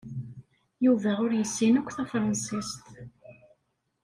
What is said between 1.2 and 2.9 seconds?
ur yessin akk tafṛensist.